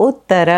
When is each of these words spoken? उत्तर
उत्तर 0.00 0.50